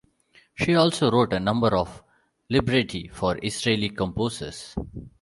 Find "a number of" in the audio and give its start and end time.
1.31-2.01